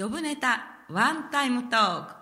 [0.00, 2.14] ジョブネタワンタイムトーク。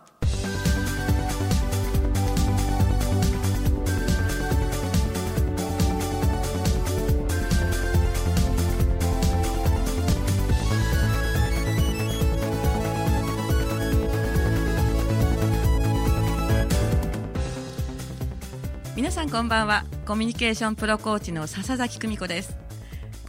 [18.96, 19.84] 皆さんこんばんは。
[20.04, 22.67] コミュニケーションプロコーチの笹崎久美子です。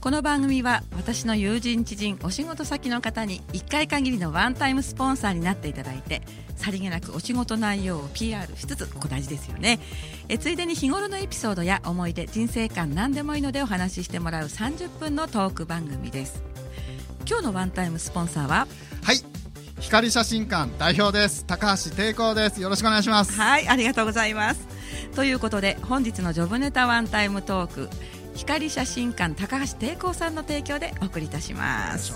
[0.02, 6.22] この番組は私の友人知人お仕事先の方に1回限りのワンタイムスポンサーになっていただいて
[6.56, 9.78] さりげなくお仕事内容を PR しつつここ大事ですよね。
[10.30, 16.42] えついでに日頃のエピソードや思い出人生観何でもいいのでお話ししてもらう30分のトーク番組です。
[17.28, 18.68] 今日のワンタイムスポンサーは？
[19.04, 19.18] はい。
[19.82, 21.46] 光写真館代表です。
[21.46, 22.62] 高橋抵抗です。
[22.62, 23.34] よろしくお願いします。
[23.34, 24.66] はいありがとうございます。
[25.14, 27.90] ということで本日のジョブネタワンタイムトーク
[28.46, 32.14] 光写真館高橋抵抗さんの提供でお送りいたします。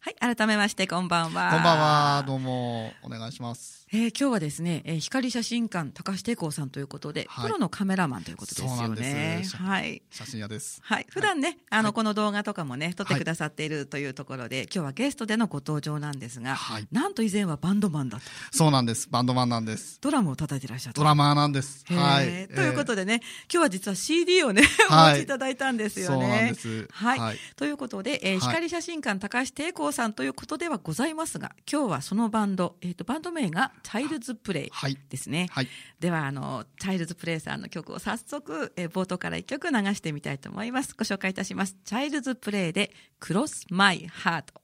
[0.00, 1.50] はい改めましてこんばんは。
[1.52, 2.24] こんばんは。
[2.26, 3.81] どうもお願いします。
[3.94, 9.44] えー、今日はですね、えー、光写真館高橋抵抗さんということで、はい、プロのカメラマンということですよね。
[9.54, 10.00] はい。
[10.10, 10.80] 写真屋です。
[10.82, 11.06] はい。
[11.10, 18.24] 普段ね、はい、あの、この動画とかもね、撮ってくださっているというところで、はい、今日はゲストでのご登場なんですが、はい、なんと以前はバンドマンだと。
[18.50, 19.10] そうなんです。
[19.10, 19.98] バンドマンなんです。
[20.00, 21.84] ドラムを叩いてらっしゃるドラマーなんです。
[21.92, 22.48] はい。
[22.48, 23.20] ということでね、
[23.52, 26.18] 今日は実は CD をね、お持ちいただいたんですよね。
[26.18, 26.88] そうなんです。
[26.90, 27.36] はい。
[27.56, 35.68] ということで、えー、光写真館高橋抵抗さんということではございますが、今日はそのバンド、えっ、ー、と、バンド名がチャイルズプレイイですね、はい、
[36.00, 40.94] ではあのチャイルズプレイさんの曲を早速、え冒頭から1曲流してみたいと思います。
[40.96, 41.76] ご紹介いたします。
[41.84, 44.61] チャイルズプレイでクロスマイハート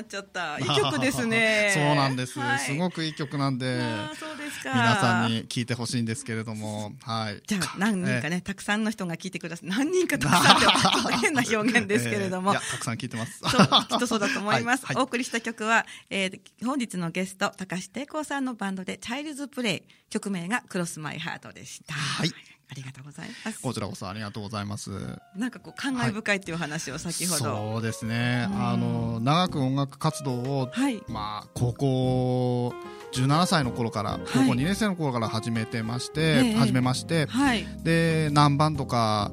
[0.00, 0.58] なっちゃった。
[0.60, 1.70] いい曲ですね。
[1.74, 3.80] そうなんです、はい、すごくいい曲なんで、
[4.18, 7.42] そうですか皆さんに聞いてほしいんですけれども、はい。
[7.46, 9.68] じゃあ何人かね、たくさんの人が聞いてください。
[9.68, 13.38] 何人かたくさんって変な表現ですけれども、 えー、たくさん聞いてます。
[13.38, 14.86] そう、きっとそうだと思います。
[14.86, 21.94] はいはい、お送りした曲は、えー、本日のゲスト高橋抵抗さんのバンドでチャイルズプレイ曲名がクロスマイハートでした。
[21.94, 22.32] はい。
[22.70, 23.60] ありがとうございます。
[23.60, 24.90] こちらこそありがとうございます。
[25.34, 27.44] なんかこう感慨深いっていう話を先ほど。
[27.44, 28.48] はい、そうですね。
[28.52, 32.74] あの長く音楽活動を、はい、まあ高校
[33.12, 39.32] 17歳の頃から高校2年生の頃から始めてまして、はい、始めまして、はい、で何番とか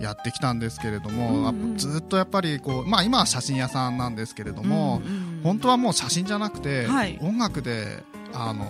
[0.00, 8.02] やってきたんですけれども、うんうん、ずっとやっぱりこう、まあ、今は写真屋さんなんですけれども、うんうん、本当はもう写真じゃなくて、はい、音楽で
[8.34, 8.64] あの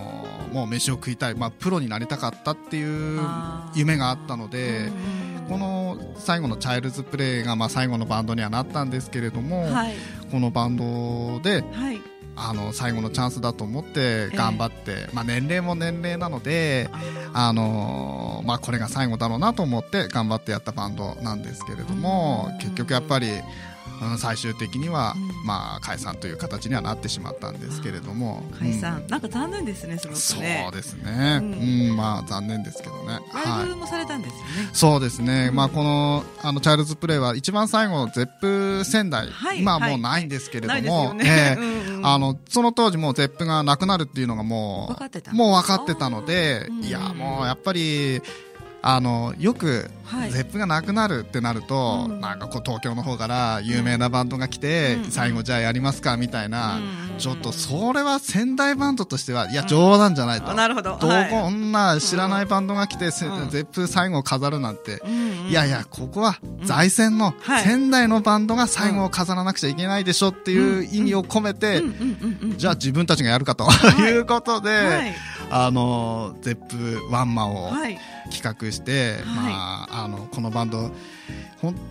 [0.53, 3.19] もう飯を食いたい、まあ、プロになりたかったっていう
[3.73, 4.91] 夢があったので、
[5.49, 9.93] この最後のチャイルズプレイがまあ最後のバンドにはなったんですけれども、はい、
[10.31, 11.99] このバンドで、はい、
[12.35, 16.89] あの最後のチャンスだと思って頑張って、えー、まあ、年齢も年齢なので
[17.33, 23.27] あの、まあ、これが最後だろうなと思って頑張ってやったバンドなんですけれども結局やっぱり
[24.17, 25.15] 最終的には、
[25.45, 28.43] まあ、解散という形にはなってしまったんですけれども。
[28.59, 30.61] 解散、なんか残念ですねすごくね。
[30.63, 31.95] そうですね、うん。
[31.95, 33.19] まあ残念ですけどね。
[33.33, 41.57] ライブもされたんですよね、そうですね、まあ、このあのチャイルズプレイは一番最後のゼップ仙台、今はもうないんですけれども、え
[42.03, 48.21] あのその当時もゼップがなくなるっていうのがもうもう分かってたのでいやもうやっぱり
[48.87, 49.89] あのよく
[50.31, 56.79] ゼップがなくなるってなると、なんかこう東京の方から有名なバンドが来て、最後じゃあやりますかみたいな、
[57.17, 60.99] ちょっとそれは仙台バンドとしてはいや冗談じゃないと、なるほど。
[60.99, 65.01] どこんな知らないバンドが来て、ゼップ最後を飾るなんて、
[65.49, 67.33] いやいやここは財泉の
[67.63, 71.81] 仙台のバンドが最後を飾らなくちゃいけないでしょっていう意味を込めて、
[72.57, 73.67] じゃあ自分たちがやるかと
[73.99, 74.17] い。
[74.21, 75.15] うことで、
[75.49, 77.71] あのゼップワンマンを
[78.31, 78.74] 企画して、
[79.25, 80.91] まああのこのバンド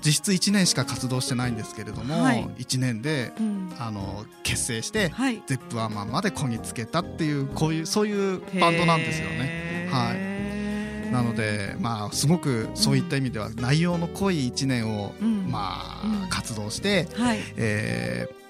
[0.04, 9.88] 実質1年しか活動してないんですけれども、はい、1年で、うん、あの結成して、はい、ゼップワンマンまでこぎつけたっていうこういうそういうバンドなんですよね。
[9.90, 18.44] はい、なので、まあ、すごくそういった意味では内容の濃い1年を、うん、まあ、活動して、はい、えー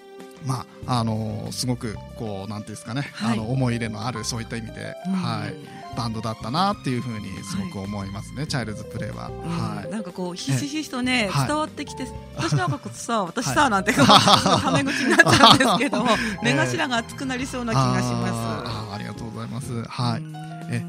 [0.45, 5.55] まああのすごくこうなんていうんですかね、はい、あの思い入れのあるそういった意味で、うん、はい、
[5.97, 12.07] バンドだったなっていうふうにすごく思いますね、はい、チャイルズプレイは、はい、なんかこうひしひしとね、伝わってきて、
[12.37, 16.11] 私なんかさ私さ、なんてタメ口になっちゃうんですけども、
[16.43, 18.33] 目頭が熱くなりそうな気がします。
[18.33, 19.83] あありがとうございます。
[19.85, 20.23] はい。
[20.71, 20.85] え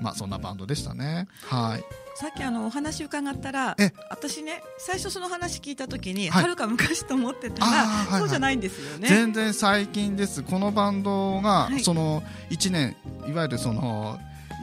[0.00, 1.28] まあそんなバンドでしたね。
[1.48, 1.84] はい。
[2.14, 3.74] さっきあのお話伺ったら
[4.10, 9.08] 私ね最初その話聞いた時にはる、か昔と思ってたら、そうじゃないんですよね。
[9.08, 10.42] 全然最近です。
[10.42, 12.96] このバンドがその1年
[13.26, 14.18] いわゆるその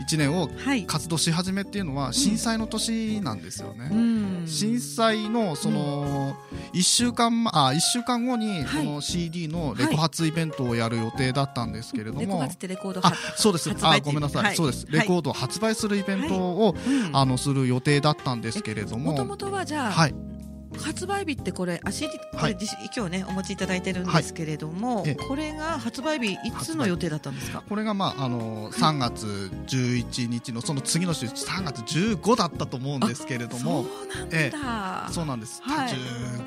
[0.07, 0.49] 1年を
[0.87, 6.35] 活動し始めっていうのは震災の年なんですよね、うん、震災のその
[6.73, 13.69] 1週間あ1週間後にこの CD のレコ発イベントをやる予定だったんですけれども、レコ発ってレコードあそうです。
[13.81, 14.87] あごめんなさい、はい、そうです。
[14.89, 16.75] レコードを発売するイベントを、
[17.13, 19.11] あのする予定だったんですけれども。
[19.11, 20.15] もともとはじゃあ、はい
[20.81, 22.57] 発売日ってこれあ CD これ、
[22.95, 27.63] 今日ねお持ちいただいてるんですけれども、はい、これが発売日いつの予定だったんですか？
[27.67, 33.83] これがまああの3月11日のその次の週3月15だったと思うんですけれども。
[33.83, 34.51] そうなんだ、え
[35.11, 35.93] そうなんです、はい、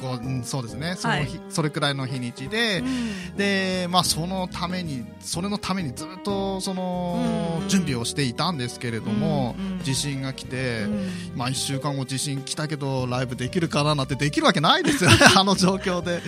[0.01, 0.95] 15、うん、そうですね。
[0.97, 10.87] その日、はい、それくらいの日にちで、うん、でまあそのためにそれのためにずっとその、うん、準備をしていたんですけれども、うん、地震が来て、
[11.35, 16.21] まあ1週間後地震来たけどライブできるかななんてできるわけないですよねあの状況で、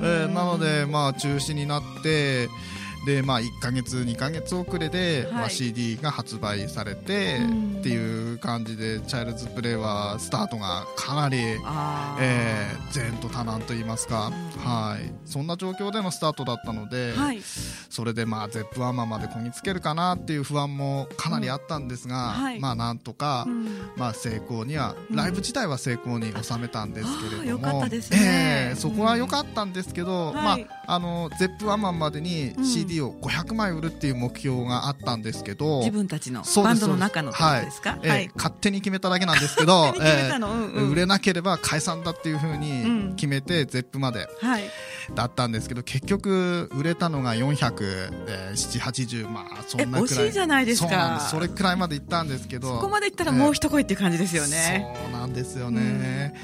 [0.00, 2.48] えー、なのでまあ中止になって
[3.04, 7.38] でまあ、1か月、2か月遅れで、はい、まあ、CD が発売されて
[7.80, 17.40] っていう感じでチャイルズプレイはスタートがかなり、えー、前途多難といいますか、はい、そんな状況でのスタートだったので、はい、
[17.90, 37.36] それで、まあ、ゼップワンマンまでこぎつけるかなっていう不安もかなりあったんですが、はい、まあ、なんとか、うん、まあ、成功には、ライブ自体は成功に収めたんですけれども、えー、そこは良かったんですけど、まあ、あのゼップワンマンまでに CD、CD を500枚売るっていう目標があったんですけど自分たちのバンドの中ので
[37.70, 44.28] すか、はい、はい、勝手に決めただけなんですけど、 えー、売れなければ解散だっていうふうに決めて、ゼップまで
[45.14, 50.32] だったんですけど結局売れたのが40780まあそんなくらい。
[50.32, 51.28] じゃないですか。
[51.30, 56.34] それくらいまでいったんですけどそこまでいったらもう一声っていう感じですよね、そうなんですよね、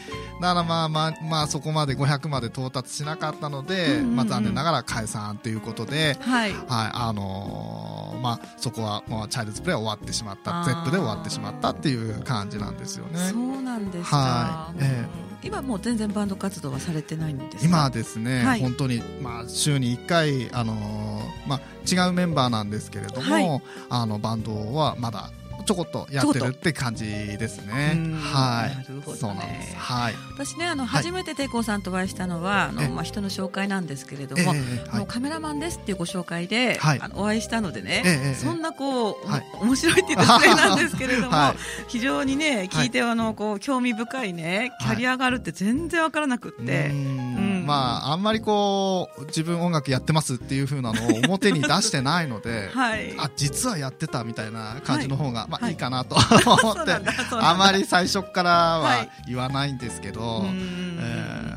[0.41, 13.19] だからまあまあまあそこまで500まで到達しなかったので、まあ残念ながら解散ということで、はい、はい、あのー、まあそこはもうチャイルズプレイ終わってしまった、ゼップで終わってしまったっていう感じなんですよね。
[13.31, 21.61] そうなんですはい、えー、今もう全然バンド活動はされてないんです今ですね、はい、本当にまあ週に1回あのー、まあ
[22.05, 25.31] 違うメンバーなんですけれども、はい、あのバンドはまだ
[25.71, 27.97] ちょこっとやってるって感じですね。
[28.21, 28.77] はい。
[28.77, 29.75] なるほど、ね。
[29.79, 30.15] はい。
[30.35, 34.53] 私ね、あの、初めて抵抗さんとお会いしたのは、あの、まあ、人の紹介なんですけれども、
[34.91, 56.97] あのカメラマンですっていうご紹介で、はい、あのお会いしたのでね、そんなこう、はい、面白いって言って失礼なんですけれども、はい、非常にね、聞いて、あの、こう、興味深いね、キャリアがあるって全然わからなくって、うんまあ、あんまりこう、自分音楽やってますっていうふうなのを表に出してないので、 はい、あ、実はやってたみたいな感じの方が、はい、まあいいかなと思って、
[57.31, 58.51] あまり最初から
[58.81, 60.53] は言わないんですけど、はい、え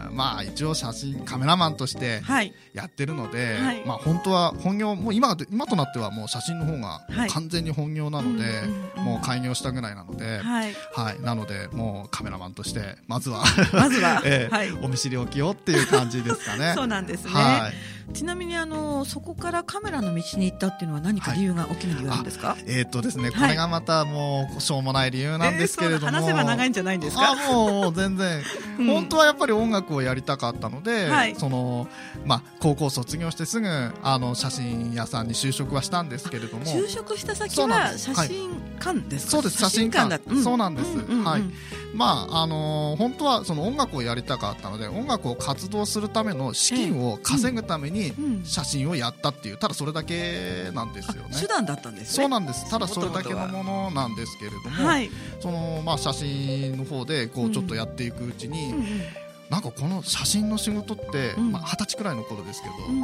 [0.01, 2.21] ー、まあ一応写真、カメラマンとして
[2.73, 8.45] やってるので、はい、まあ本当は本業、もう今今となってはもう写真の方が完全に本業なので、
[8.97, 13.43] もう開業したぐらいなので、はい、はい、なのでもうカメラマンとして、まずは
[13.73, 16.73] まずは、 えー、はい、お見知りおきよっていう感じですかね。
[16.77, 17.31] そうなんですね。
[17.31, 22.57] はいちなみにあのそこからカメラの道に行ったっていうのは何か理由が、大きな理由なんですか？
[22.65, 27.31] えー、っとですねこれがまたもうしょうもない理由なんですけれども、えー、話せば長いんじゃないんですか？
[27.31, 28.41] あもう全然、
[28.79, 31.87] うん、本当はやっぱり音楽をやりたかったので、はい、その
[32.25, 33.67] まあ高校卒業してすぐ
[34.03, 36.65] あの写真屋さんに就職はしたんですけれども。
[36.65, 39.57] 就職した先は写真館ですか、そうです。
[39.59, 41.43] 写真館だ、うん、そうなんです、うんうんうん、はい。
[41.93, 47.92] まああのー、本当はその音楽をやりたかったので音楽を活動するための資金を稼ぐために
[48.43, 51.35] 写真をやったっていうただそれだけなんですよね。
[51.39, 52.69] 手段だったんです、ね、そうなんです。
[52.69, 55.09] ただそれだけのものなんですけれども、はい、
[55.39, 58.85] そのまあ写真の方でこうちょっとやっていくうちに、うんうん。
[59.49, 63.03] なんかこの写真の仕事って、まあ、二十歳くらいの頃ですけど、うん、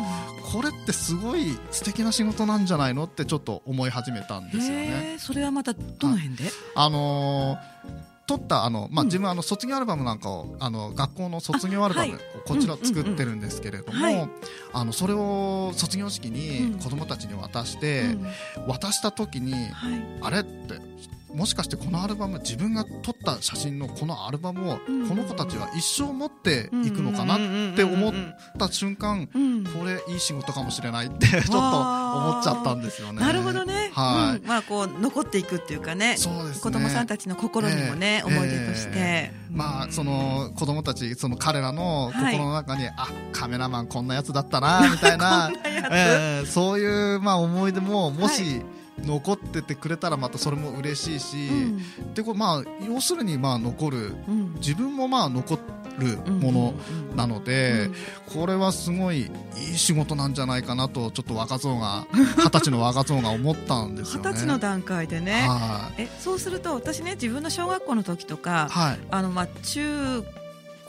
[0.52, 5.18] これってすごい素敵な仕事なんじゃないのってちょっと思い始めたんですよね。
[5.20, 6.46] それはまたどの辺で？
[6.74, 14.30] あのー撮ったあの、まあ、自分あの卒業アルバムなんかをあの学校の卒業アルバム、こちら作ってるんですけれども、
[14.72, 18.04] あのそれを卒業式に子供たちに渡して、
[18.68, 19.56] 渡した時に、
[20.22, 20.42] あれ？
[20.42, 20.76] って
[21.34, 28.14] もしかしてこのアルバム自分が撮った写真のこのアルバムをこの子たちは一生持っていくのかなって思っ
[28.58, 33.22] た瞬間これいい仕事かもしれないって ちょっと思っちゃったんですよね。
[33.22, 33.92] なるほどね。
[33.94, 34.48] はい。
[34.48, 36.16] まあこう残っていくっていうかね。
[36.18, 39.32] そうです子供さんたちの心にもね、思い出として。
[39.52, 45.52] まあその子供たちその彼らの心の中に、あカメラマンこんなやつだったなみたいな
[45.92, 48.62] えそういうまあ思い出ももし、
[49.04, 56.74] 残っててくれたらまたそれも嬉しいし、うん、でこまあ要するにまあ残る、うん、自分もまあ残るもの
[57.16, 57.90] なので、
[58.34, 64.30] これはすごいいい仕事なんじゃないかなとちょっと若造が二十歳の若造が思ったんですよね。
[64.30, 70.24] 二十歳の段階でね、はい、えそうすると私ね自分の小学校の時とか、はい、あのまあ中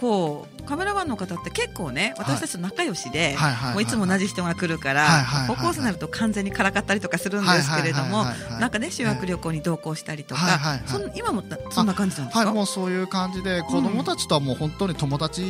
[0.01, 3.37] 高カメラマンの方って結構ね私たちと仲良しで、
[3.73, 8.25] もういつも同じ人が来るから、高校生になると完全にからかったりとかするんですけれども、
[8.61, 10.81] なんかね修学旅行に同行したりとか、
[11.17, 15.43] 今もそんな感じなんですか、はい、もうそういう感じで子供たちとはもう本当に友達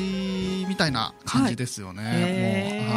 [0.67, 2.89] みたいな感じですよね。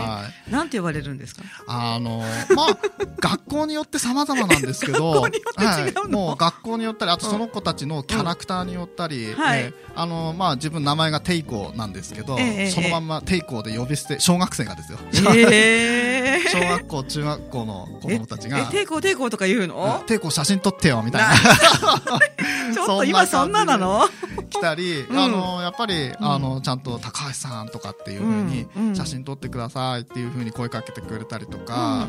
[0.49, 1.43] なんて呼ばれるんですか？
[1.67, 2.23] あの
[2.55, 2.77] まあ
[3.19, 14.97] 学校によって様々なんですけど、 はい、もう学校によったりあとその子たちのキャラクターによったり、はい、あのまあ自分名前がテイコなんですけど、えー、そのまんまテイコで呼び捨て小学生がですよ、
[15.35, 20.03] えー、 小学校中学校の子供たちがテイコテイコとか言うの？
[20.07, 21.33] テイコ写真撮ってよみたいな。
[22.73, 24.07] ちょっと今そんななの？
[24.07, 32.07] 来たり、うん、あのやっぱり、あのちゃんと高橋さんとかっていうふうに、写真撮ってくださいっていうふうに声かけてくれたりとか、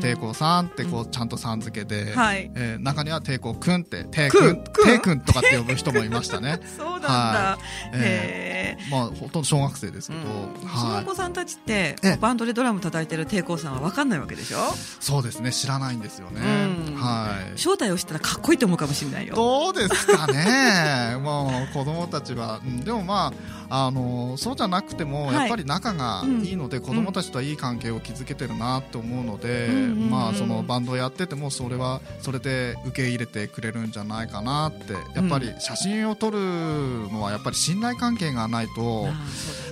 [0.00, 5.20] 抵抗さんってこうちゃんとさん付けで、はい、えー、中には抵抗くんって抵くん抵くん。
[5.20, 6.58] とかって呼ぶ人もいましたね。
[6.76, 7.08] そうなんだ。
[7.08, 14.58] はい、えー、まあほとんど小学生ですけど、うん、はい、小学さんたちってバンドでドラム叩いてる抵抗さんは分かんないわけでしょ？
[15.00, 17.58] そうですね知らないんですよね、うん、はい。
[17.58, 19.34] 正体を知ったらかっこいいと思うかもしれないよ。
[19.34, 21.16] どうですかね。
[21.22, 22.60] もう子供たちは。
[22.84, 29.68] でもまああのそうじゃなくても、やっぱり仲がいいので、子供たちとはいい関係を築けてるなと思うので、
[30.10, 39.06] まあ、そのバンドをやっててもそれはそれで受け入れてくれるんじゃないかなってやっぱり写真を撮るのはやっぱり信頼関係がないと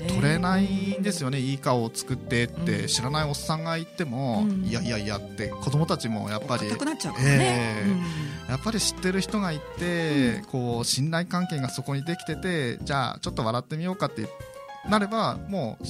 [0.09, 0.65] 撮れない
[0.99, 6.71] んですよね、いい顔を作ってって知らないおっさんが言っても、いやいやいやって子供たちもやっぱり、
[7.19, 7.85] え
[8.49, 14.29] やっぱり知ってる人がいて、こう信頼関係がそこにできててじゃあちょっと笑ってみようかって
[14.89, 15.85] なればもう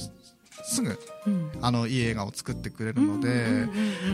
[0.63, 3.67] すぐ、うん、あのいい映画を作ってくれるので、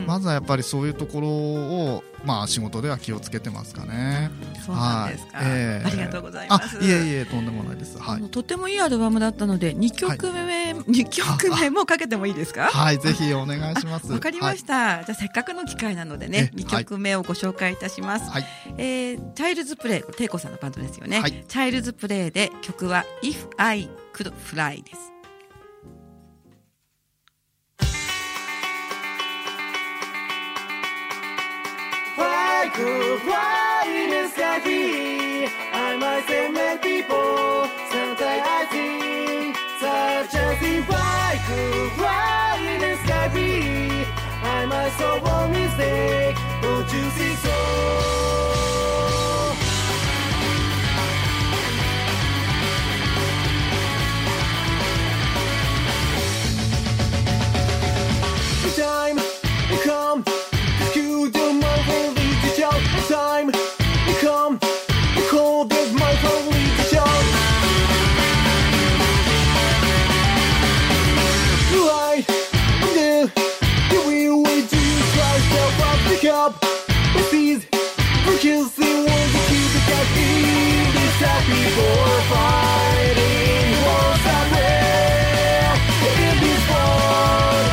[0.06, 4.32] まずはやっぱりそういうところを、まあ、仕事では気をつけてますかね。
[4.66, 6.78] そうなんですか、はいえー、ありがとうございます。
[6.84, 7.98] いえいえとんでもないです。
[7.98, 8.22] はい。
[8.30, 12.70] とてもいいアルバムだったので2曲目、はい、2曲目もかけてもいいですか？
[12.74, 14.12] はいぜひお願いします。
[14.12, 18.30] わかりました、はい、じゃあせっかくの機会なのでね2曲目をご紹介いたします。
[18.30, 18.46] はい、
[18.78, 21.20] えー、チャイルズプレイテイコさんのバンドですよね。
[21.20, 25.17] はい、チャイルズプレイで曲は If I Could Fly です。
[44.98, 48.57] So one mistake Don't you see so
[78.36, 80.04] Kills the ones Who keep the guy
[81.18, 85.74] happy for fighting wars that rare
[86.22, 87.66] in this world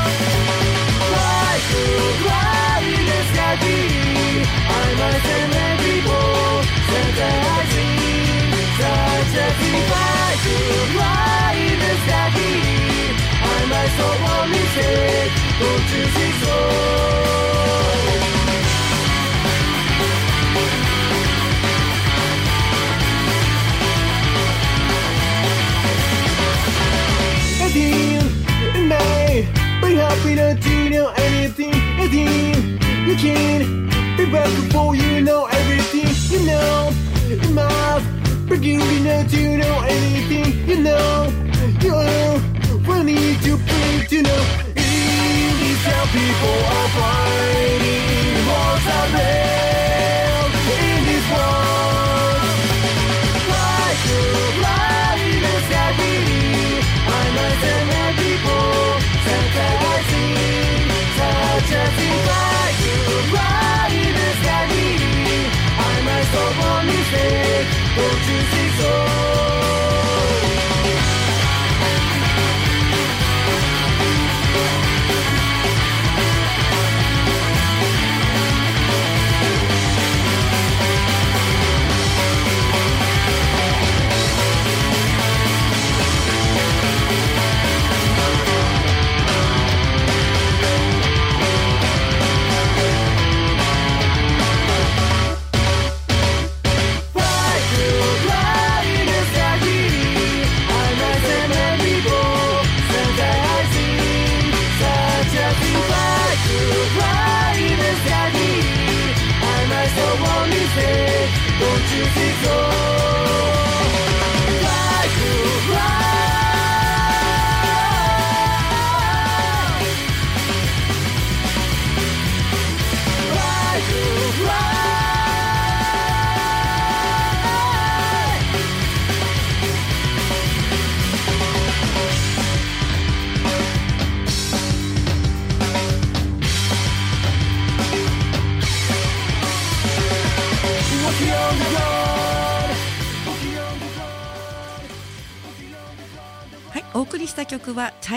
[1.12, 3.80] Why could blindness that be?
[4.46, 6.32] I must admit people
[6.88, 7.98] Since I see
[8.78, 12.52] such a me Why could blindness that be?
[13.42, 17.23] I might so only take Don't you see so?
[29.94, 33.86] Be happy that you know anything, anything you can.
[34.16, 36.90] Be back before you know everything, you know.
[37.30, 38.04] It must
[38.48, 41.32] begin that you know anything, you know.
[41.80, 41.94] You
[42.88, 44.33] we need to be to know.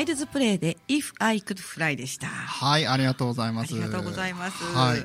[0.02, 2.28] イルズプレイで If I Could Fly でした。
[2.28, 3.74] はい、ありがとうございます。
[3.74, 4.64] ありがとうございます。
[4.64, 5.04] はい。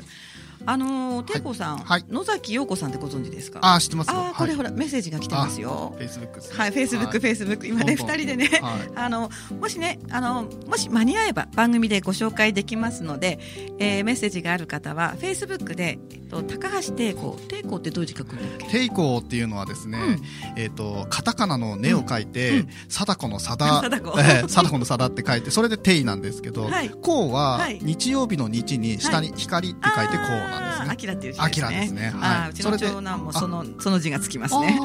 [0.67, 1.41] あのー、てい。
[1.41, 2.05] こさん、はい。
[2.09, 3.61] 野崎陽子さんってご存知ですか？
[3.63, 4.15] あ、知ってますよ。
[4.17, 5.95] あー、これはいほら、メッセージが来てますよ。
[5.97, 6.41] フェイスブック。
[6.57, 8.91] はい、フェイスブック、フェイスブック、今ね、二人でね、はい。
[8.95, 13.39] あの、もしね、あの、もし間に合えば番組でご紹介できますので、
[13.79, 18.67] えーメッセージがある方は、フェイスブックで、えっと、高橋抵抗、抵抗ってどういう字書くんだっけ？
[18.69, 19.99] テイコーっていうのはですね、
[20.57, 23.83] えっ、と、カタカナの根を書いて、貞子の貞、
[24.49, 24.79] 貞子。
[24.79, 26.89] の貞って書いて、それでテイなんですけど、はい。
[26.91, 27.79] コウははい。
[27.83, 30.87] 日曜日の日に下に光って書いてコウなんですね。
[30.87, 31.47] あーアキラっていう字ですね。
[31.47, 34.79] アキラですねはいうちの長男もその、その字がつきますね。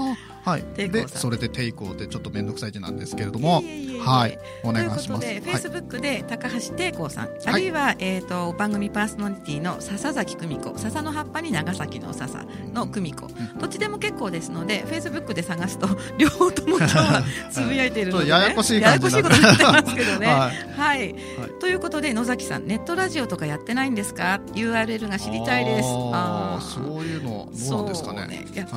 [0.47, 3.61] はい、でそれでテイコーでちょっと面倒くさい字なんですけれども。
[3.99, 4.39] はい。
[4.63, 5.27] お願いします。
[5.27, 10.77] ということで、フェイスブックで高橋テイコーさん、あるいは、えーと、番組パーソナリティの笹崎久美子。
[10.77, 13.27] 笹の葉っぱに長崎の笹の久美子、
[13.59, 20.27] どっちでも結構ですのでフェイスブックで探すと両方とも今日はつぶやいているので、 ね、ややこしいややこしいことになってますけどね。
[20.27, 21.15] はい、はい、
[21.59, 25.85] ということで野崎さんネットラジオとかやってないんですか？URL が知りたいです。
[26.13, 28.27] ああそういうのどうなんですかね。
[28.27, 28.45] ね。
[28.53, 28.67] いや、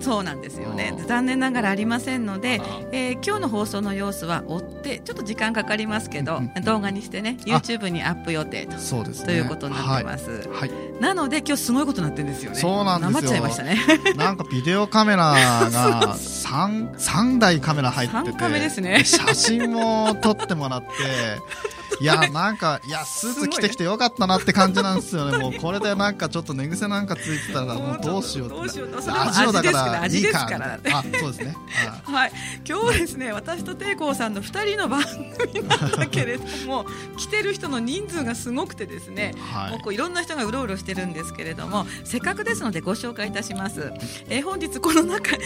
[0.00, 0.94] そうなんですよね。
[1.08, 2.60] 残念ながらありませんので、
[2.92, 10.30] えー、今日の放送の様子は追ってちょっと時間かかりますけど、動画にしてね YouTube にアップ予定とそうです、ね、ということになってます。
[10.30, 12.58] はい、はい、なので今日すごいことになってるんですよね。
[12.58, 13.18] そうなんですよ。
[13.20, 13.78] っちゃいましたね。
[14.16, 15.34] なんかビデオカメラ
[15.70, 19.04] が三三台カメラ入ってて、ですね。
[19.04, 20.88] 写真も撮ってもらって。
[22.00, 25.38] いや、なんか、いや、スーツ着てきてよかったなって感じなんですよね。
[25.38, 30.48] もうこれでなんかちょっと寝癖なんかついてたら、もうどうしようどうしようラジオだからいいか。
[30.92, 31.56] あ、そうですね。
[32.04, 32.32] はい。
[32.68, 39.34] 今日はですね、私と抵抗さんの二人の番組なんだけれども、来てる人の人数がすごくてですね、
[39.70, 43.92] もうこういろんな人がうろうろしてるんですけれども、せっかくですのでご紹介いたします。
[44.28, 45.36] えー、本日この中、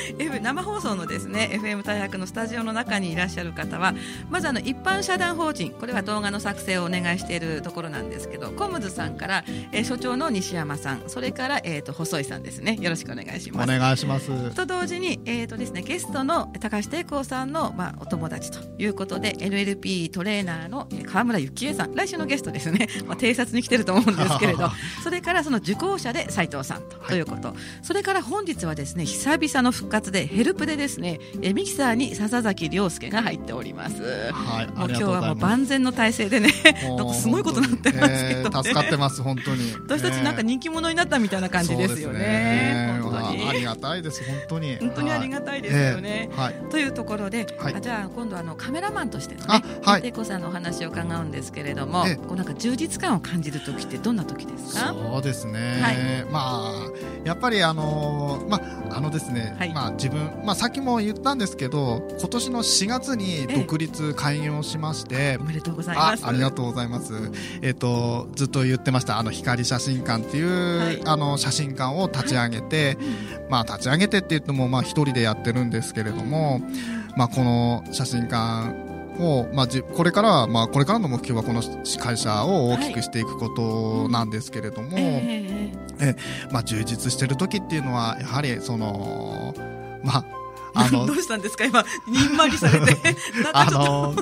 [0.42, 3.94] 生放送のですね、FM 大学のスタジオの中にいらっしゃる方は、
[4.31, 12.77] まずあの一般社団法人、これは動画の作成をお願いしているところなんですけどコムズさんから、えー、所長の西山さんそれから、えーと、細井さんですね。
[12.81, 13.71] よろしくお願いします。
[13.71, 14.55] お願いします。
[14.55, 24.71] と同時に、えーとですね、ゲストの高橋抵抗さんの、まあ、お友達ということで NLP トレーナーの川村幸恵さん来週のゲストですね、 まあ、偵察に来てると思うんですけれど。
[25.03, 36.51] それからその受講者で斉藤さんと,、ということ、それから本日はですね久々の復活でヘルプでですねえミキサーに笹崎亮介が入っております、はい、もう今日はもう万全の体制でね
[36.97, 38.17] なんかすごいことになってますけど、ね。
[38.19, 39.73] えー、助かってます本当に。
[39.87, 42.19] 私たちなんか人気者になったみたいな感じですよね。
[42.19, 43.49] ね本当に。
[43.49, 44.77] ありがたいです本当に。
[44.79, 50.13] 本当にありがたいですよね、はい、というところで、はい、じゃあ今度あのカメラマンとしてのねはい。
[50.13, 54.93] 子さんのお話を伺うんですけれども、こうなんか充実感を感じる時ってどんな時ですか？
[54.93, 55.97] そうですね、はい、
[56.31, 56.73] まあ
[57.25, 58.61] やっぱりあのまあ
[58.94, 66.26] あのですね、はい、まあ自分まあさっきも言ったんですけど今年の4月に独立開業しまして、おめでとうございます。
[66.26, 67.14] ありがとうございます。
[67.62, 72.96] えっ、ー、と、ずっと言ってました、あの、光写真館っていう、はい、あの、写真館を立ち上げて、はい、
[73.50, 76.61] まあ、立ち上げてって言っても、まあ、一人でやってるんですけれども、
[77.16, 81.62] まあ、この写真館を、まあ、じこれからは、まあ、これからの目標はこの
[81.98, 85.72] 会社を大きくしていくことなんですけれども、はい、え。
[86.01, 86.16] え
[86.51, 89.55] まあ、充実してる時っていうのは、やはり、その、
[90.03, 90.25] まあ、
[90.75, 91.65] あの どうしたんですか？
[91.65, 93.17] 今にんまりされて。
[93.53, 94.15] あの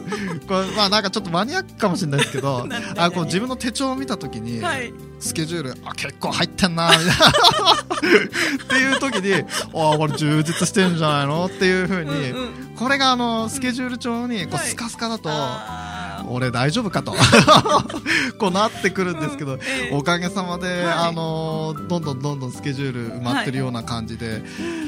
[0.47, 7.13] これまあなんかちょっとマニアックかもしれないですけど あこう自分の手帳を見たときに、はい、スケジュールあ結構入ってんなみたいな。
[7.15, 11.47] っていう時にあこれ充実してるんじゃないの？
[11.47, 17.14] っていうふうに、うんうん、これがあのスケジュール帳にこうスカスカだと、はい俺大丈夫かと。
[18.38, 24.38] こうなってくるんですけど、うんえー、おかげさまで、はい、あのどんどんどんどんスケジュール埋まってるような感じで、は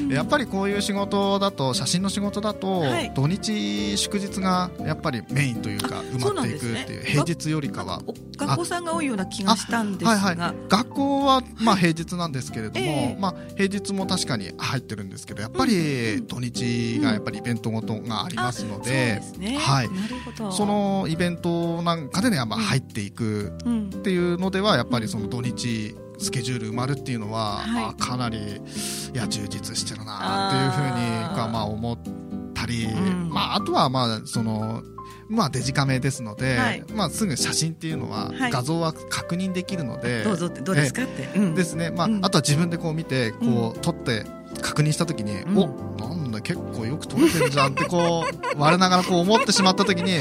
[0.09, 8.01] い、やっぱりこういう仕事だと写真の仕事だと、はい、土日祝日がやっぱりメインというか埋まっていくっていう、ね、平日よりかは。
[8.37, 19.21] 学校さんが多いような気がしたんですが、はいはい、学校はまあ平日なんですけれども、えー、まあ、平日も確かに入ってるんですけどやっぱり土日がやっぱりイベントごとがありますので、
[19.59, 19.89] はい、
[20.51, 23.53] そのイベントなんかでね、まあ、入っていく
[23.97, 28.41] っていうのではやっぱりその土日スケジュール埋まるっていうのは、はい、かなりい
[29.13, 31.97] や充実してるなっていうふうにまあ思っ
[32.53, 34.83] たり、うん、まあ、あとはまあその
[35.29, 44.25] まあ、デジカメですので、はい、まあ、すぐ写真っていうのは、画像は確認できるので、どうぞってどうですかって、うん、ですね、まあ、あとは自分でこう見てこう撮って
[44.61, 45.67] 確認した時に、うん、お
[45.99, 50.19] なんだ結構よく撮れてるじゃんってこう 我ながらこう思ってしまった時に、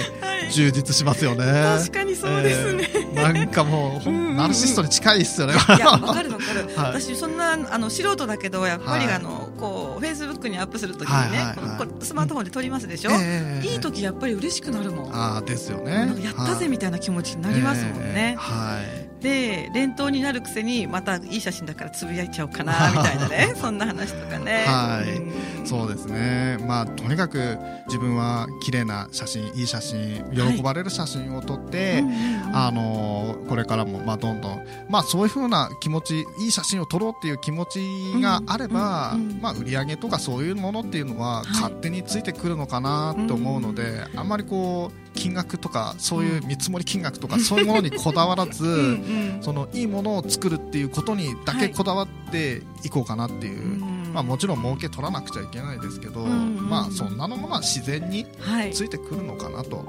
[0.50, 1.44] 充実しますよね。
[1.78, 5.54] 確かにそうですね、えー、なんかもう、うんうん、ナルシストに近いっすよね。
[5.54, 15.10] いやわかるわかる、 はい、私そんなあの素人だけどやっぱり、あのこうフェイスブックにアップするときにね、はいはいはい、スマートフォンで撮りますでしょ、えー、いい時やっぱり嬉しくなるもん。
[15.12, 16.12] あですよね。
[16.22, 24.64] やったぜみたいな気持ちになりますもんね、はいで連投になるくせにまたいい写真だからつぶやいちゃおうかな みたいなねそんな話とかね。
[24.66, 26.58] はい、うん、そうですね。
[26.66, 27.56] まあとにかく
[27.86, 32.12] 自分は綺麗な写真いい写真喜ばれる写真を撮って、はい、
[32.52, 37.80] あのこれからもまあどんどんまあそういうふうな気持ちいい写真を撮ろうっていう気持ち
[38.20, 48.98] があれば、まあ売り上げとかそういうものっていうのは勝手についてくるのかなと思うので、はい、あんまりこう金額とかそういう見積もり金額とかそういうものにこだわらず
[49.42, 53.91] そのいいものを作るっていうことにだけこだわっていこうかなっていう。
[54.12, 58.26] まあ、もちろん儲け取らなくちゃいけないですけど、まあ、そんなのもまあ自然に
[58.72, 59.84] ついてくるのかなと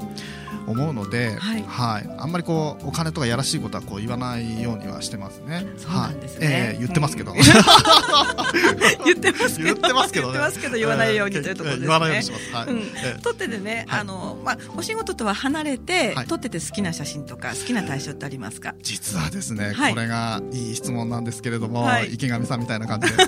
[0.68, 5.66] 思うので、はい、はい、あんまりこうお金とかやらしいことはこう言わないようにはしてますね。
[5.78, 6.48] そうですね。
[6.48, 7.34] はい、えー、 言ってますけど。
[7.34, 9.66] 言ってますけど。
[9.66, 11.88] 言ってますけど、ね、言ってますけど言わないようにというところですね。
[11.88, 12.52] 言わないようにします。
[12.54, 12.68] はい。
[12.68, 18.76] うんえー、撮っててね、あのまあお仕事とは離れて、撮ってて好きな写真とか好きな対象ってありますか？
[18.82, 23.24] 実はですね、これがいい質問なんですけれども、池上さんみたいな感じで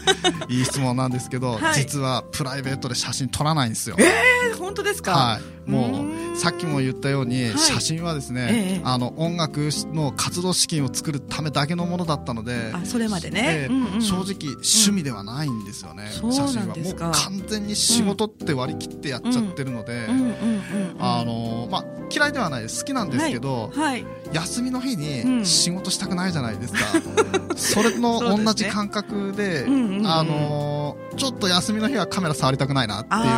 [0.49, 3.95] いい質問なんですけど、実はプライベートで写真撮らないんですよ。
[4.00, 4.04] え
[4.52, 5.12] えー、本当ですか？
[5.12, 5.69] はい。
[5.69, 13.67] もうさっきも言ったように、写真はですね、あの音楽の活動資金を作るためだけのものだったので、あそれまでね、
[14.00, 16.12] 正直趣味ではないんですよね。
[16.32, 16.76] 写真は。
[16.76, 20.08] もう完全に仕事って割り切ってやっちゃってるので、
[21.00, 22.82] あのまあ嫌いではないです。
[22.82, 23.71] 好きなんですけど、
[24.34, 26.80] 休みの日に仕事したくないじゃないですか。
[27.58, 29.65] それの同じ感覚で、
[30.06, 30.75] あの
[31.16, 33.30] ちょっと休みの日はカメラ触りたくないなっていう感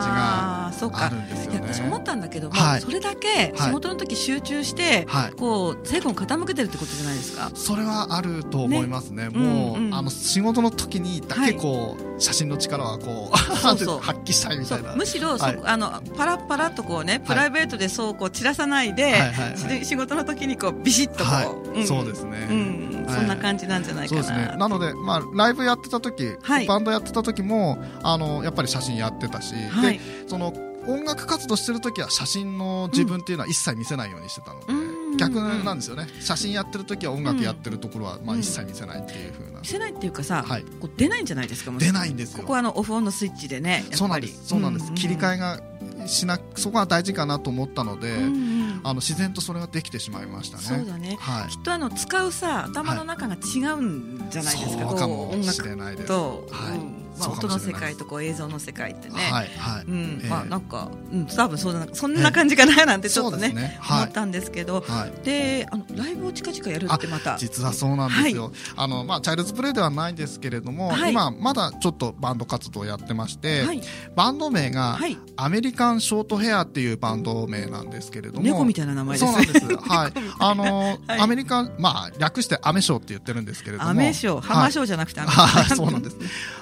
[0.00, 1.60] じがあるんですよね。
[1.72, 7.50] 私思ったんだけども、はい、それだけ仕事の時集中して、はい、こう精魂傾けてるってことじゃないですか。
[7.54, 9.18] それはあると思いますね。
[9.18, 9.28] ね。
[9.30, 9.86] もう、うん。
[9.86, 14.94] うん、あの仕事の時にだけこう、はい、写真の力はこう発揮したいみたいな。
[14.94, 22.48] むしろ、はい、あのパラパラとこうねプライベートでそうこう散らさないで、はいはいはい、仕事の時にこうビシッとこう、うん、そうですね。
[22.50, 24.36] うん、そんな感じなんじゃないかな。
[24.36, 24.56] ね。
[24.58, 30.52] なのでまあライブやってた時、バンドやってた時もあのやっぱり写真やってたし、でその
[30.86, 34.87] 音楽活動してる時は写真の自分っていうのは一切見せないようにしてたので、うん、
[35.18, 36.06] 逆なんですよね。
[36.20, 42.40] 写真やってる時は音楽やってるところはまあ一切見せないっていうふうな、見せないっていうかさ、はい、こう出ないんじゃないですか出ないんですよ。
[42.42, 44.46] ここはあのオフオンのスイッチでねそうなんです。
[44.46, 45.60] そうなんです、切り替えが
[46.06, 50.62] しなそこは大事かなと思ったので、うんうん、あの自然とそれができてしまいましたね。
[50.62, 51.16] そうだね。
[51.20, 54.86] はい、きっとあの使うさ頭の中が違うんじゃないですか。
[54.86, 56.08] はい、そうかもしれないです。
[56.08, 59.84] と、はい、うんまあ、音の世界とこう映像の世界ってね、はいはい。
[59.84, 60.22] うん。
[60.28, 63.78] まあ、なんか、うん、多分そんなそんな感じかななんてちょっとね,、ね。
[63.88, 67.36] 思ったんですけど、はい、であのライブを近々やるってまた。
[67.38, 73.80] 実はそうなんですよ、はい、あのまあ、チャイルズプレイではないですけれども、はい、今まだちょっとバンド活動をやってまして、はい、
[74.14, 74.98] バンド名が、
[75.36, 79.32] アメリカンショートヘアっていうバンド名なんですけれども猫みたいな名前です。
[79.32, 79.76] ねそうなんです。
[79.88, 80.12] はい。
[80.38, 83.90] あの、アメリカンまあ略してアメショーって言ってるんですけれども。
[83.90, 84.40] アメショー。
[84.40, 86.16] ハマショーじゃなくてアメショー、そうなんです。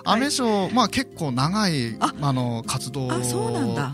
[0.04, 3.10] アメショーまあ結構構長いあの活動を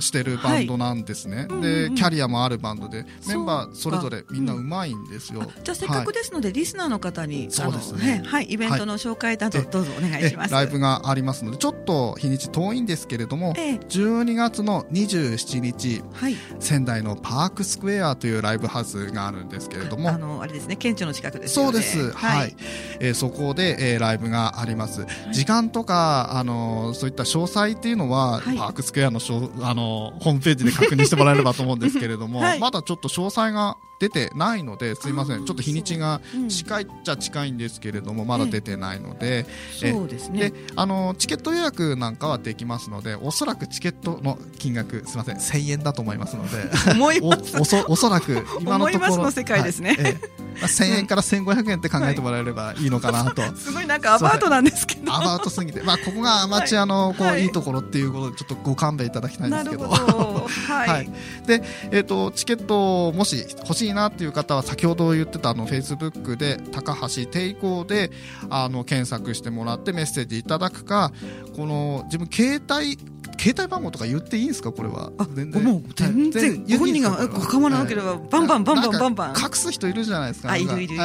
[0.00, 8.22] してるバンドなんですね、でキャリアもあるバンドでメンバーそれぞれみんなうまいんですよ、じゃあせっかくですので、リスナーの方にそうですね。
[8.26, 10.52] はいイベントの紹介などどうぞお願いします。
[10.52, 20.10] ライブがありますのでちょっと日にち遠いんですけれども、ええ、12月の27日、はい、仙台のパークスクエアというライブハウスがあるんですけれども。
[20.10, 22.12] あのあれですね県庁の近くですそうです。
[22.12, 22.56] はい、はい、
[23.00, 35.44] えー、そこで、えー、ライブがあります、時間とかあのそういった詳細っていうのは、はい、パークスクエアのあのホームページで確認してもらえればと思うんですけれども、 はい、まだちょっと詳細が出てないのですいません。
[35.44, 40.50] ちょっと日にちが近いっちゃ近いんですけれども、まだ出てないので、そうですね。
[40.50, 47.61] であのチケット予約なんかはできますのでおそらくチケットの金額すみません1000円だと思いますので思います。
[47.61, 49.98] おそおそらく今のところの世界ですね、はい。
[50.00, 55.14] ええ、1000円から1500円って考えてもらえればいいのかなと、 すごいなんかアバウトなんですけど。
[55.14, 59.88] アバウトすぎて、まあ、ここがアマチュアのこう、い、いところっていうことでちょっとご勘弁いただきたいんですけど。
[59.88, 61.11] はい、はい、
[61.46, 68.11] で、えーと、チケットもし欲しいなっていう方は先ほど言ってたあのフェイスブックで高橋抵抗で
[68.50, 71.12] あの検索してもらってメッセージいただくか
[71.56, 72.96] この自分携帯
[73.38, 74.73] 携帯番号とか言っていいんですか？
[74.73, 75.11] これは。
[75.35, 75.64] 全然。
[75.64, 79.35] もう全然ご本人が構わなければバンバンバンバンバンバン。
[79.37, 81.03] 隠す人いるじゃないですかあいるいるいるいる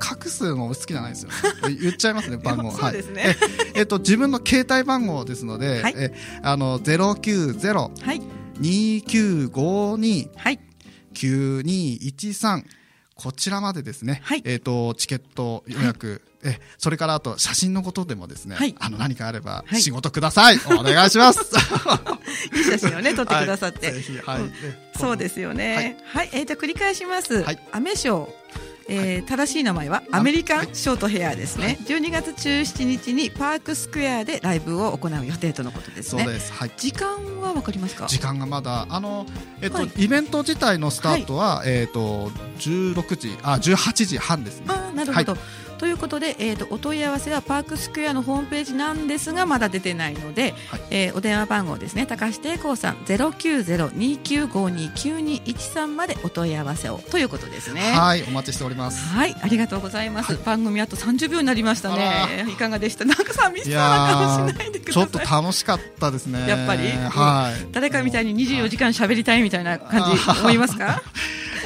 [0.00, 1.30] 隠すの好きじゃないですよ。
[1.80, 3.36] 言っちゃいますね番号そうですね。
[3.74, 8.22] えっと自分の携帯番号ですのでえあの090はい。
[8.60, 10.60] 2952はい。
[11.14, 12.64] 9213
[13.14, 21.40] こちらまでですね、はい、えっ、ー、と、チケット予約、はい、え、それからあと写真のことでもですね、はい、あの、何かあれば仕事ください、お願いします。
[22.56, 23.92] いい写真をね、撮ってくださって。
[24.24, 24.52] はい、うん、
[24.98, 25.96] そうですよね。
[26.06, 27.42] はい、えー、じゃ繰り返します。
[27.42, 28.28] はい、アメ賞。
[28.88, 36.26] えー、正しい名前はアメリカンショートヘアですね、はい、12月17日にパークスクエアでライブを行う予定とのことですね。
[36.26, 38.06] はい、時間はわかりますか？
[38.06, 39.26] 時間がまだあの
[39.60, 44.66] えっと、はい、イベント自体のスタートは、はい、えっと16時あ18時半ですね。
[44.68, 45.36] あなるほど。
[45.78, 52.06] ということで、えーと、お問い合わせはパークスクエアのホームページなんですがまだ出てないので、はい、えー、お電話番号ですね。
[52.06, 57.80] 高橋抵抗さん090-2952-9213までお問い合わせをということですね。
[57.92, 59.04] はいお待ちしております。
[59.14, 62.46] はいありがとうございます、はい、番組あと30秒になりましたね。
[62.48, 63.04] いかがでした？
[63.04, 65.04] なんか寂しそうな顔しないでください。
[65.04, 66.48] ちょっと楽しかったですね。
[66.48, 71.02] やっぱり、はい、誰かみたいに24時間喋りたいみたいな感じ思いますか？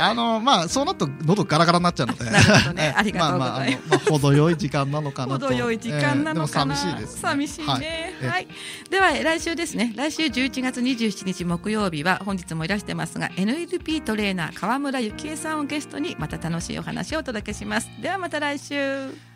[0.00, 2.24] あのまあそうなると喉ガラガラになっちゃうので。
[2.30, 2.94] なるほどね。
[2.96, 5.46] ありがとうございます、まあまあ、まあ、程よい時間なのかなと。
[5.46, 8.48] 程よい時間なのかな、えー、寂しいです、ね、寂しいね、はい、はい、
[8.90, 9.92] では来週ですね。
[9.96, 17.88] 来週11月27日木曜日は本日もいらしてますが NLP トレーナー川村幸恵さんをゲストにまた楽しいお話をお届けします。
[18.00, 19.27] ではまた来週